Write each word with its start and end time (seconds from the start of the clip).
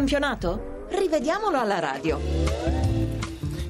campionato? 0.00 0.86
Rivediamolo 0.88 1.58
alla 1.58 1.78
radio. 1.78 2.18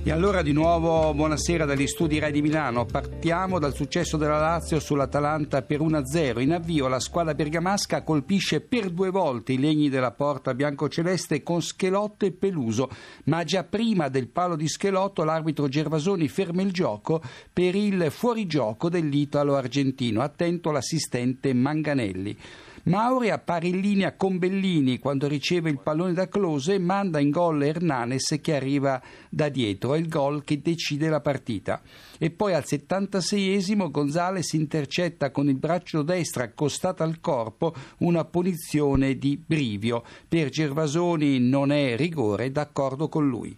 E 0.03 0.11
allora 0.13 0.43
di 0.43 0.53
nuovo 0.53 1.13
buonasera 1.13 1.65
dagli 1.65 1.88
studi 1.88 2.21
Rai 2.21 2.31
di 2.31 2.41
Milano. 2.41 2.87
Partiamo 2.87 3.59
dal 3.59 3.75
successo 3.75 4.17
della 4.17 4.38
Lazio 4.38 4.79
sull'Atalanta 4.79 5.63
per 5.63 5.81
1-0. 5.81 6.40
In 6.40 6.53
avvio 6.53 6.87
la 6.87 7.01
squadra 7.01 7.35
bergamasca 7.35 8.04
colpisce 8.04 8.61
per 8.61 8.90
due 8.90 9.11
volte 9.11 9.54
i 9.54 9.58
legni 9.58 9.88
della 9.88 10.13
porta 10.13 10.54
biancoceleste 10.54 11.43
con 11.43 11.61
Schelotto 11.61 12.24
e 12.24 12.31
Peluso, 12.31 12.88
ma 13.24 13.42
già 13.42 13.65
prima 13.65 14.08
del 14.08 14.28
palo 14.28 14.54
di 14.54 14.69
Schelotto 14.69 15.24
l'arbitro 15.24 15.67
Gervasoni 15.67 16.28
ferma 16.28 16.62
il 16.62 16.70
gioco 16.70 17.20
per 17.52 17.74
il 17.74 18.09
fuorigioco 18.09 18.88
dell'Italo 18.88 19.56
argentino. 19.56 20.23
Attento 20.23 20.70
l'assistente 20.70 21.52
Manganelli. 21.52 22.37
Mauri 22.84 23.30
appare 23.30 23.69
in 23.69 23.80
linea 23.80 24.16
con 24.16 24.39
Bellini 24.39 24.98
quando 24.98 25.29
riceve 25.29 25.69
il 25.69 25.80
pallone 25.83 26.15
da 26.15 26.29
Close 26.29 26.75
e 26.75 26.79
manda 26.79 27.19
in 27.19 27.30
gol 27.30 27.62
Hernanes 27.62 28.39
che 28.41 28.55
arriva 28.55 29.01
da 29.29 29.48
dietro. 29.51 29.95
È 29.95 29.98
il 29.98 30.09
gol 30.09 30.45
che 30.45 30.62
decide 30.62 31.09
la 31.09 31.20
partita. 31.20 31.83
E 32.19 32.30
poi 32.30 32.55
al 32.55 32.65
76esimo 32.66 33.91
Gonzales 33.91 34.53
intercetta 34.55 35.30
con 35.30 35.48
il 35.48 35.56
braccio 35.56 36.03
destro 36.03 36.43
accostato 36.43 37.03
al 37.03 37.20
corpo 37.20 37.75
una 37.98 38.25
punizione 38.25 39.19
di 39.19 39.42
brivio. 39.45 40.03
Per 40.27 40.48
Gervasoni 40.48 41.39
non 41.39 41.73
è 41.73 41.97
rigore, 41.97 42.51
d'accordo 42.51 43.09
con 43.09 43.28
lui. 43.28 43.56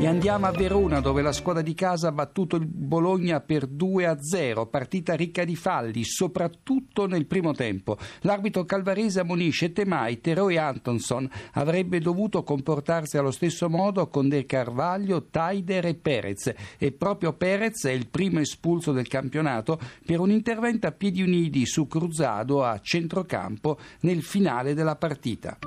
E 0.00 0.06
andiamo 0.06 0.46
a 0.46 0.50
Verona 0.50 1.00
dove 1.00 1.20
la 1.20 1.30
squadra 1.30 1.60
di 1.60 1.74
casa 1.74 2.08
ha 2.08 2.12
battuto 2.12 2.56
il 2.56 2.64
Bologna 2.64 3.40
per 3.40 3.66
2-0, 3.66 4.66
partita 4.70 5.14
ricca 5.14 5.44
di 5.44 5.56
falli, 5.56 6.04
soprattutto 6.04 7.06
nel 7.06 7.26
primo 7.26 7.52
tempo. 7.52 7.98
L'arbitro 8.20 8.64
calvarese 8.64 9.20
ammonisce 9.20 9.74
Temai, 9.74 10.22
Terò 10.22 10.48
e 10.48 10.56
Antonson 10.56 11.28
avrebbe 11.52 12.00
dovuto 12.00 12.42
comportarsi 12.44 13.18
allo 13.18 13.30
stesso 13.30 13.68
modo 13.68 14.08
con 14.08 14.30
De 14.30 14.46
Carvaglio, 14.46 15.26
Taider 15.26 15.84
e 15.84 15.94
Perez 15.96 16.50
e 16.78 16.92
proprio 16.92 17.34
Perez 17.34 17.84
è 17.84 17.90
il 17.90 18.08
primo 18.08 18.40
espulso 18.40 18.92
del 18.92 19.06
campionato 19.06 19.78
per 20.06 20.20
un 20.20 20.30
intervento 20.30 20.86
a 20.86 20.92
piedi 20.92 21.20
uniti 21.20 21.66
su 21.66 21.86
Cruzado 21.86 22.64
a 22.64 22.80
centrocampo 22.80 23.78
nel 24.00 24.22
finale 24.22 24.72
della 24.72 24.96
partita. 24.96 25.58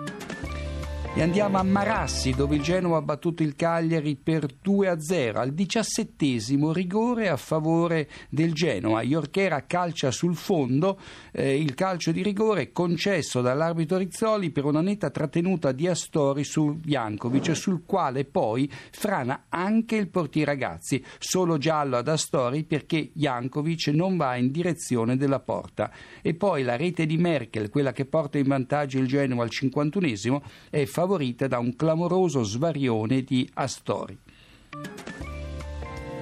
E 1.15 1.21
andiamo 1.21 1.59
a 1.59 1.63
Marassi 1.63 2.31
dove 2.31 2.55
il 2.55 2.63
Genoa 2.63 2.97
ha 2.97 3.01
battuto 3.03 3.43
il 3.43 3.55
Cagliari 3.55 4.15
per 4.15 4.47
2-0 4.65 5.35
al 5.35 5.53
diciassettesimo 5.53 6.73
rigore 6.73 7.29
a 7.29 7.37
favore 7.37 8.09
del 8.29 8.51
Genoa. 8.53 9.03
Iorchera 9.03 9.63
calcia 9.67 10.09
sul 10.09 10.35
fondo 10.35 10.99
eh, 11.31 11.55
il 11.55 11.75
calcio 11.75 12.11
di 12.11 12.23
rigore 12.23 12.71
concesso 12.71 13.41
dall'arbitro 13.41 13.97
Rizzoli 13.97 14.49
per 14.49 14.65
una 14.65 14.81
netta 14.81 15.11
trattenuta 15.11 15.71
di 15.71 15.87
Astori 15.87 16.43
su 16.43 16.79
Jankovic 16.83 17.55
sul 17.55 17.83
quale 17.85 18.25
poi 18.25 18.67
frana 18.89 19.45
anche 19.49 19.97
il 19.97 20.09
portiere 20.09 20.49
Ragazzi. 20.49 21.05
Solo 21.19 21.59
giallo 21.59 21.97
ad 21.97 22.07
Astori 22.07 22.63
perché 22.63 23.11
Jankovic 23.13 23.89
non 23.89 24.17
va 24.17 24.35
in 24.35 24.49
direzione 24.49 25.15
della 25.15 25.39
porta. 25.39 25.91
E 26.23 26.33
poi 26.33 26.63
la 26.63 26.75
rete 26.75 27.05
di 27.05 27.17
Merkel, 27.17 27.69
quella 27.69 27.91
che 27.91 28.05
porta 28.05 28.39
in 28.39 28.47
vantaggio 28.47 28.97
il 28.97 29.05
Genoa 29.05 29.43
al 29.43 29.51
51esimo, 29.51 30.41
è 30.71 30.85
favorevole 30.85 31.01
favorita 31.03 31.47
da 31.47 31.59
un 31.59 31.75
clamoroso 31.75 32.43
svarione 32.43 33.23
di 33.23 33.49
Astori. 33.55 34.17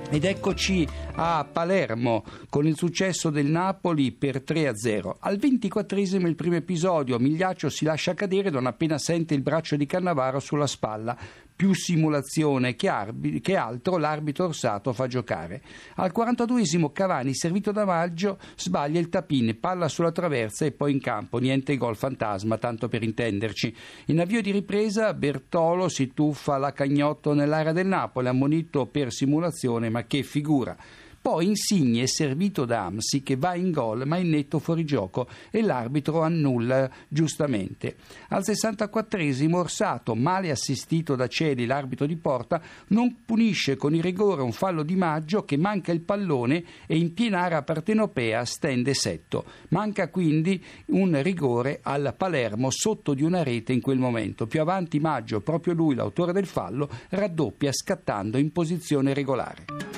Ed 0.10 0.26
eccoci 0.26 0.88
a 1.14 1.48
Palermo 1.50 2.24
con 2.50 2.66
il 2.66 2.76
successo 2.76 3.30
del 3.30 3.46
Napoli 3.46 4.12
per 4.12 4.44
3-0. 4.46 5.18
Al 5.20 5.38
24 5.38 6.00
il 6.00 6.36
primo 6.36 6.56
episodio, 6.56 7.20
Migliaccio 7.20 7.70
si 7.70 7.86
lascia 7.86 8.16
cadere 8.16 8.50
non 8.50 8.66
appena 8.66 8.98
sente 8.98 9.36
il 9.36 9.42
braccio 9.42 9.76
di 9.76 9.86
Cannavaro 9.86 10.40
sulla 10.40 10.68
spalla 10.68 11.16
più 11.62 11.76
simulazione 11.76 12.76
che, 12.76 12.88
arbi- 12.88 13.40
che 13.40 13.56
altro 13.56 13.98
l'arbitro 13.98 14.46
Orsato 14.46 14.94
fa 14.94 15.06
giocare. 15.06 15.62
Al 15.98 16.12
42esimo 16.12 16.92
Cavani, 16.92 17.36
servito 17.36 17.72
da 17.72 17.86
Maggio, 17.86 18.40
sbaglia 18.56 19.00
il 19.00 19.10
tapin, 19.10 19.60
palla 19.60 19.88
sulla 19.88 20.12
traversa 20.12 20.66
e 20.66 20.72
poi 20.72 20.94
in 20.94 21.00
campo. 21.00 21.38
Niente 21.38 21.78
gol 21.78 21.96
fantasma, 21.96 22.58
tanto 22.58 22.88
per 22.88 23.04
intenderci. 23.04 23.76
In 24.08 24.22
avvio 24.22 24.42
di 24.42 24.50
ripresa 24.50 25.14
Bertolo 25.14 25.88
si 25.88 26.16
tuffa 26.16 26.58
la 26.58 26.74
cagnotto 26.74 27.36
nell'area 27.36 27.74
del 27.74 27.86
Napoli, 27.86 28.30
ammonito 28.30 28.88
per 28.88 29.12
simulazione, 29.12 29.92
ma 29.92 30.06
che 30.06 30.24
figura. 30.24 30.76
Poi 31.22 31.46
Insigne 31.46 32.02
è 32.02 32.08
servito 32.08 32.66
da 32.66 32.86
Amsi 32.86 33.22
che 33.22 33.36
va 33.36 33.54
in 33.54 33.70
gol 33.70 34.08
ma 34.08 34.18
in 34.18 34.30
netto 34.30 34.58
fuorigioco 34.58 35.28
e 35.52 35.62
l'arbitro 35.62 36.22
annulla 36.22 36.90
giustamente. 37.08 37.98
Al 38.30 38.42
64esimo 38.42 39.58
Orsato, 39.58 40.16
male 40.16 40.50
assistito 40.50 41.16
da 41.16 41.28
Celi, 41.28 41.68
l'arbitro 41.68 42.08
di 42.08 42.16
porta, 42.16 42.60
non 42.88 43.18
punisce 43.24 43.76
con 43.76 43.94
il 43.94 44.02
rigore 44.02 44.42
un 44.42 44.52
fallo 44.52 44.82
di 44.82 44.96
Maggio 44.96 45.46
che 45.46 45.58
manca 45.58 45.92
il 45.92 46.02
pallone 46.02 46.64
e 46.88 46.98
in 46.98 47.14
piena 47.14 47.42
area 47.42 47.62
partenopea 47.62 48.44
stende 48.44 48.96
Setto. 48.96 49.46
Manca 49.70 50.10
quindi 50.10 50.60
un 50.88 51.22
rigore 51.22 51.82
al 51.84 52.16
Palermo 52.18 52.72
sotto 52.72 53.14
di 53.14 53.22
una 53.22 53.44
rete 53.44 53.74
in 53.74 53.82
quel 53.82 54.00
momento. 54.00 54.48
Più 54.48 54.60
avanti 54.60 55.00
Maggio, 55.00 55.40
proprio 55.42 55.74
lui 55.74 55.94
l'autore 55.94 56.34
del 56.34 56.48
fallo, 56.48 56.90
raddoppia 57.10 57.72
scattando 57.72 58.40
in 58.40 58.52
posizione 58.52 59.14
regolare. 59.14 59.91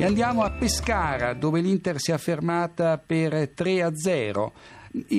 E 0.00 0.04
andiamo 0.04 0.44
a 0.44 0.50
Pescara 0.52 1.34
dove 1.34 1.60
l'Inter 1.60 1.98
si 1.98 2.12
è 2.12 2.18
fermata 2.18 2.98
per 2.98 3.48
3 3.48 3.82
a 3.82 3.90
0 3.92 4.52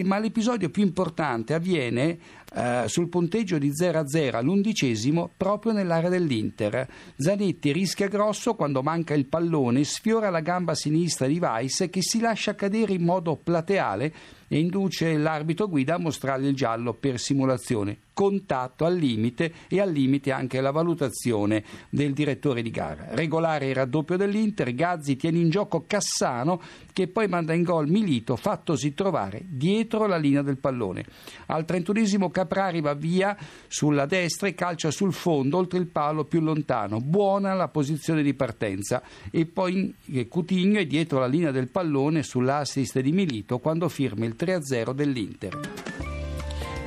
ma 0.03 0.17
l'episodio 0.17 0.69
più 0.69 0.83
importante 0.83 1.53
avviene 1.53 2.17
eh, 2.55 2.83
sul 2.87 3.09
punteggio 3.09 3.57
di 3.57 3.71
0 3.73 3.99
a 3.99 4.07
0 4.07 4.37
all'undicesimo 4.37 5.29
proprio 5.35 5.73
nell'area 5.73 6.09
dell'Inter. 6.09 6.87
Zanetti 7.17 7.73
rischia 7.73 8.07
grosso 8.07 8.55
quando 8.55 8.81
manca 8.81 9.13
il 9.13 9.25
pallone, 9.25 9.83
sfiora 9.83 10.29
la 10.29 10.39
gamba 10.39 10.73
sinistra 10.73 11.27
di 11.27 11.39
Weiss 11.39 11.89
che 11.89 12.01
si 12.01 12.19
lascia 12.19 12.55
cadere 12.55 12.93
in 12.93 13.03
modo 13.03 13.35
plateale 13.35 14.13
e 14.49 14.59
induce 14.59 15.15
l'arbitro 15.15 15.69
guida 15.69 15.95
a 15.95 15.99
mostrargli 15.99 16.47
il 16.47 16.55
giallo 16.55 16.93
per 16.93 17.19
simulazione 17.19 17.99
contatto 18.19 18.83
al 18.83 18.97
limite 18.97 19.53
e 19.69 19.79
al 19.79 19.93
limite 19.93 20.33
anche 20.33 20.59
la 20.59 20.71
valutazione 20.71 21.63
del 21.89 22.11
direttore 22.11 22.61
di 22.61 22.69
gara. 22.69 23.07
Regolare 23.11 23.69
il 23.69 23.75
raddoppio 23.75 24.17
dell'Inter, 24.17 24.75
Gazzi 24.75 25.15
tiene 25.15 25.37
in 25.37 25.49
gioco 25.49 25.85
Cassano 25.87 26.61
che 26.91 27.07
poi 27.07 27.29
manda 27.29 27.53
in 27.53 27.63
gol 27.63 27.87
Milito 27.87 28.35
fattosi 28.35 28.93
trovare 28.93 29.45
dietro 29.47 30.05
la 30.05 30.17
linea 30.17 30.41
del 30.41 30.57
pallone. 30.57 31.05
Al 31.45 31.63
31esimo 31.65 32.29
Caprari 32.29 32.81
va 32.81 32.93
via 32.93 33.37
sulla 33.69 34.05
destra 34.05 34.49
e 34.49 34.53
calcia 34.53 34.91
sul 34.91 35.13
fondo 35.13 35.55
oltre 35.55 35.79
il 35.79 35.87
palo 35.87 36.25
più 36.25 36.41
lontano. 36.41 36.99
Buona 36.99 37.53
la 37.53 37.69
posizione 37.69 38.21
di 38.21 38.33
partenza 38.33 39.01
e 39.31 39.45
poi 39.45 39.95
Coutinho 40.27 40.79
è 40.79 40.85
dietro 40.85 41.19
la 41.19 41.25
linea 41.25 41.51
del 41.51 41.69
pallone 41.69 42.23
sull'assist 42.23 42.99
di 42.99 43.13
Milito 43.13 43.59
quando 43.59 43.87
firma 43.87 44.25
il 44.25 44.35
3-0 44.39 44.93
dell'Inter. 44.93 45.98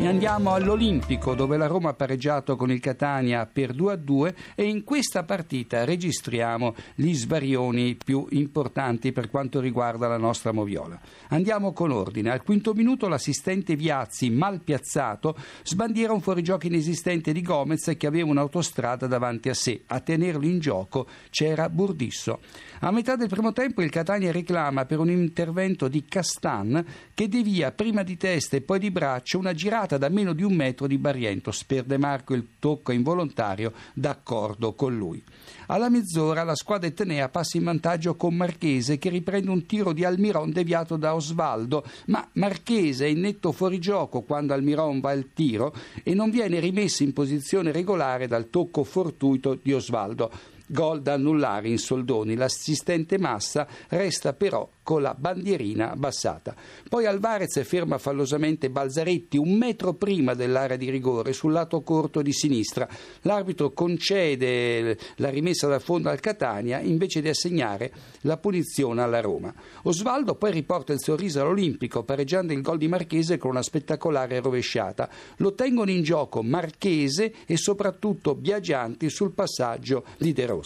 E 0.02 0.06
andiamo 0.08 0.52
all'Olimpico 0.52 1.36
dove 1.36 1.56
la 1.56 1.68
Roma 1.68 1.90
ha 1.90 1.94
pareggiato 1.94 2.56
con 2.56 2.72
il 2.72 2.80
Catania 2.80 3.46
per 3.46 3.72
2-2 3.72 4.34
e 4.56 4.64
in 4.64 4.82
questa 4.82 5.22
partita 5.22 5.84
registriamo 5.84 6.74
gli 6.96 7.14
svarioni 7.14 7.94
più 7.94 8.26
importanti 8.30 9.12
per 9.12 9.30
quanto 9.30 9.60
riguarda 9.60 10.08
la 10.08 10.16
nostra 10.16 10.50
moviola. 10.50 11.00
Andiamo 11.28 11.72
con 11.72 11.92
ordine. 11.92 12.32
Al 12.32 12.42
quinto 12.42 12.72
minuto 12.74 13.06
l'assistente 13.06 13.76
Viazzi, 13.76 14.28
mal 14.28 14.60
piazzato, 14.64 15.36
sbandiera 15.62 16.12
un 16.12 16.20
fuorigioco 16.20 16.66
inesistente 16.66 17.30
di 17.32 17.40
Gomez 17.40 17.94
che 17.96 18.08
aveva 18.08 18.28
un'autostrada 18.28 19.06
davanti 19.06 19.50
a 19.50 19.54
sé. 19.54 19.82
A 19.86 20.00
tenerlo 20.00 20.44
in 20.44 20.58
gioco 20.58 21.06
c'era 21.30 21.69
Burdisso. 21.69 22.40
A 22.80 22.90
metà 22.90 23.14
del 23.14 23.28
primo 23.28 23.52
tempo 23.52 23.82
il 23.82 23.90
Catania 23.90 24.32
reclama 24.32 24.84
per 24.84 24.98
un 24.98 25.10
intervento 25.10 25.87
di 25.87 26.05
Castan 26.05 26.84
che 27.14 27.28
devia 27.28 27.70
prima 27.70 28.02
di 28.02 28.16
testa 28.16 28.56
e 28.56 28.62
poi 28.62 28.81
di 28.81 28.90
braccio 28.90 29.38
una 29.38 29.55
girata 29.55 29.90
separata 29.93 29.99
da 29.99 30.09
meno 30.09 30.33
di 30.33 30.43
un 30.43 30.55
metro 30.55 30.87
di 30.87 30.99
Barrientos. 30.99 31.65
Per 31.65 31.85
De 31.85 31.99
Marco 31.99 32.35
il 32.35 32.47
tocco 32.59 32.93
involontario, 32.93 33.73
d'accordo 33.93 34.73
con 34.75 34.97
lui. 34.97 35.23
Alla 35.67 35.89
mezz'ora 35.89 36.44
la 36.44 36.55
squadra 36.55 36.89
etnea 36.89 37.29
passa 37.29 37.56
in 37.56 37.65
vantaggio 37.65 38.15
con 38.15 38.35
Marchese 38.35 38.99
che 38.99 39.11
riprende 39.11 39.50
un 39.50 39.67
tiro 39.67 39.93
di 39.93 40.05
Almiron 40.05 40.50
deviato 40.50 40.97
da 40.97 41.15
Osvaldo, 41.15 41.85
ma 42.06 42.27
Marchese 42.35 43.06
è 43.06 43.09
in 43.09 43.21
netto 43.21 43.53
fuorigioco 43.53 44.23
quando 44.23 44.55
Almiron 44.55 45.00
va 45.00 45.11
al 45.11 45.29
tiro 45.35 45.75
e 46.03 46.15
non 46.15 46.31
viene 46.31 46.61
rimesso 46.61 47.03
in 47.03 47.12
posizione 47.12 47.73
regolare 47.73 48.27
dal 48.27 48.50
tocco 48.50 48.85
fortuito 48.85 49.59
di 49.61 49.73
Osvaldo. 49.73 50.31
Gol 50.72 51.02
da 51.02 51.12
annullare 51.12 51.69
in 51.69 51.76
soldoni. 51.76 52.34
L'assistente 52.34 53.19
Massa 53.19 53.69
resta 53.88 54.32
però 54.32 54.66
con 54.82 55.02
la 55.02 55.14
bandierina 55.14 55.90
abbassata. 55.90 56.54
Poi 56.88 57.04
Alvarez 57.04 57.62
ferma 57.62 57.98
fallosamente 57.98 58.70
Balzaretti 58.70 59.36
un 59.36 59.52
metro 59.52 59.92
prima 59.92 60.32
dell'area 60.32 60.78
di 60.78 60.88
rigore 60.88 61.34
sul 61.34 61.52
lato 61.52 61.82
corto 61.82 62.22
di 62.22 62.32
sinistra. 62.32 62.88
L'arbitro 63.22 63.72
concede 63.72 64.96
la 65.16 65.28
rimessa 65.28 65.69
dal 65.69 65.82
fondo 65.82 66.08
al 66.08 66.20
Catania 66.20 66.80
invece 66.80 67.20
di 67.20 67.28
assegnare 67.28 67.92
la 68.22 68.38
punizione 68.38 69.02
alla 69.02 69.20
Roma. 69.20 69.52
Osvaldo 69.82 70.36
poi 70.36 70.52
riporta 70.52 70.94
il 70.94 71.00
sorriso 71.00 71.42
all'Olimpico 71.42 72.02
pareggiando 72.02 72.54
il 72.54 72.62
gol 72.62 72.78
di 72.78 72.88
Marchese 72.88 73.36
con 73.36 73.50
una 73.50 73.62
spettacolare 73.62 74.40
rovesciata. 74.40 75.06
Lo 75.36 75.52
tengono 75.52 75.90
in 75.90 76.02
gioco 76.02 76.42
Marchese 76.42 77.34
e 77.44 77.58
soprattutto 77.58 78.34
Biagianti 78.34 79.10
sul 79.10 79.32
passaggio 79.32 80.04
di 80.16 80.32
De 80.32 80.46
Rossi. 80.46 80.62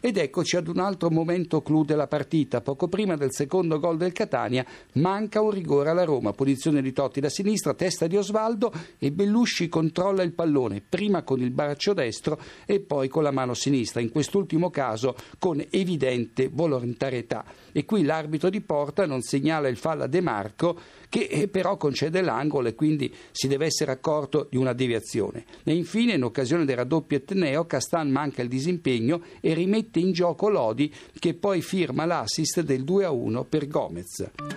Ed 0.00 0.16
eccoci 0.16 0.56
ad 0.56 0.68
un 0.68 0.78
altro 0.78 1.10
momento 1.10 1.62
clou 1.62 1.84
della 1.84 2.06
partita. 2.06 2.60
Poco 2.60 2.88
prima 2.88 3.16
del 3.16 3.32
secondo 3.32 3.52
secondo 3.54 3.78
gol 3.78 3.96
del 3.96 4.12
Catania, 4.12 4.64
manca 4.94 5.40
un 5.40 5.50
rigore 5.50 5.90
alla 5.90 6.04
Roma, 6.04 6.32
posizione 6.32 6.82
di 6.82 6.92
Totti 6.92 7.20
da 7.20 7.28
sinistra, 7.28 7.74
testa 7.74 8.06
di 8.06 8.16
Osvaldo 8.16 8.72
e 8.98 9.12
Bellusci 9.12 9.68
controlla 9.68 10.22
il 10.22 10.32
pallone, 10.32 10.82
prima 10.86 11.22
con 11.22 11.40
il 11.40 11.50
braccio 11.50 11.92
destro 11.92 12.38
e 12.66 12.80
poi 12.80 13.08
con 13.08 13.22
la 13.22 13.30
mano 13.30 13.54
sinistra, 13.54 14.00
in 14.00 14.10
quest'ultimo 14.10 14.70
caso 14.70 15.14
con 15.38 15.64
evidente 15.70 16.48
volontarietà. 16.48 17.44
E 17.72 17.84
qui 17.84 18.02
l'arbitro 18.02 18.50
di 18.50 18.60
porta 18.60 19.06
non 19.06 19.22
segnala 19.22 19.68
il 19.68 19.76
fallo 19.76 20.04
a 20.04 20.06
De 20.08 20.20
Marco 20.20 20.78
che 21.08 21.28
eh, 21.30 21.46
però 21.46 21.76
concede 21.76 22.22
l'angolo 22.22 22.66
e 22.66 22.74
quindi 22.74 23.12
si 23.30 23.46
deve 23.46 23.66
essere 23.66 23.92
accorto 23.92 24.48
di 24.50 24.56
una 24.56 24.72
deviazione. 24.72 25.44
E 25.62 25.72
infine, 25.72 26.14
in 26.14 26.24
occasione 26.24 26.64
del 26.64 26.74
raddoppio 26.76 27.18
etneo, 27.18 27.66
Castan 27.66 28.10
manca 28.10 28.42
il 28.42 28.48
disimpegno 28.48 29.22
e 29.40 29.54
rimette 29.54 29.98
in 29.98 30.12
gioco 30.12 30.48
Lodi 30.48 30.92
che 31.18 31.34
poi 31.34 31.62
firma 31.62 32.04
l'assist 32.04 32.60
del 32.60 32.82
2-1 32.82 33.44
per 33.48 33.68
Gomez. 33.68 34.53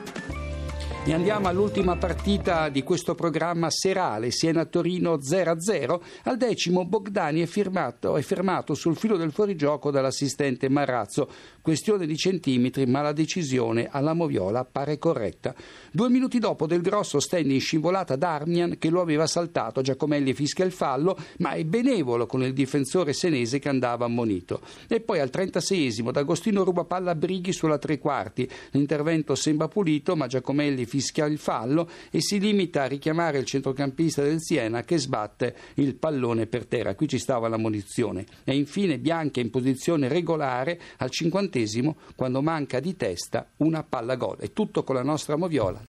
E 1.08 1.14
andiamo 1.14 1.48
all'ultima 1.48 1.96
partita 1.96 2.68
di 2.68 2.84
questo 2.84 3.16
programma 3.16 3.70
serale, 3.70 4.30
Siena-Torino 4.30 5.14
0-0. 5.14 6.02
Al 6.24 6.36
decimo 6.36 6.84
Bogdani 6.84 7.40
è, 7.40 7.46
firmato, 7.46 8.18
è 8.18 8.22
fermato 8.22 8.74
sul 8.74 8.98
filo 8.98 9.16
del 9.16 9.32
fuorigioco 9.32 9.90
dall'assistente 9.90 10.68
Marazzo. 10.68 11.30
Questione 11.62 12.06
di 12.06 12.18
centimetri, 12.18 12.86
ma 12.88 13.02
la 13.02 13.14
decisione 13.14 13.88
alla 13.90 14.12
Moviola 14.12 14.66
pare 14.66 14.98
corretta. 14.98 15.56
Due 15.94 16.10
minuti 16.10 16.40
dopo 16.40 16.68
Del 16.68 16.82
Grosso 16.82 17.22
stende 17.22 17.54
in 17.54 17.62
scivolata 17.62 18.18
da 18.18 18.34
Armian 18.34 18.78
che 18.78 18.90
lo 18.90 19.00
aveva 19.00 19.28
saltato. 19.28 19.80
Giacomelli 19.80 20.34
fischia 20.34 20.66
il 20.66 20.74
fallo, 20.74 21.18
ma 21.38 21.52
è 21.52 21.64
benevolo 21.64 22.26
con 22.26 22.44
il 22.44 22.52
difensore 22.52 23.14
senese 23.14 23.60
che 23.60 23.70
andava 23.70 24.04
ammonito. 24.04 24.60
E 24.90 25.00
poi 25.00 25.22
al 25.22 25.30
36esimo 25.32 26.12
D'Agostino 26.12 26.66
ruba 26.66 26.84
palla 26.84 27.12
a 27.12 27.16
Brighi 27.16 27.54
sulla 27.54 27.78
tre 27.78 27.98
quarti. 27.98 28.50
L'intervento 28.72 29.36
sembra 29.36 29.70
pulito, 29.70 30.18
ma 30.18 30.28
Giacomelli 30.28 30.84
fischia 30.84 30.96
fischia 30.98 31.26
il 31.26 31.38
fallo 31.38 31.88
e 32.10 32.22
si 32.22 32.40
limita 32.40 32.84
a 32.84 32.88
richiamare 32.88 33.38
il 33.38 33.46
centrocampista 33.46 34.24
del 34.24 34.42
Siena 34.42 34.84
che 34.84 34.98
sbatte 34.98 35.56
il 35.76 35.96
pallone 35.96 36.48
per 36.48 36.66
terra. 36.66 36.96
Qui 36.96 37.08
ci 37.08 37.20
stava 37.20 37.48
la 37.48 37.58
munizione. 37.58 38.26
E 38.44 38.56
infine 38.56 38.98
Bianca 38.98 39.40
in 39.40 39.52
posizione 39.52 40.08
regolare 40.08 40.80
al 40.98 41.12
cinquantesimo 41.12 41.98
quando 42.16 42.42
manca 42.42 42.80
di 42.80 42.96
testa 42.96 43.48
una 43.58 43.84
palla 43.84 44.16
gol. 44.16 44.38
È 44.38 44.52
tutto 44.52 44.84
con 44.84 44.96
la 44.96 45.04
nostra 45.04 45.36
moviola. 45.36 45.86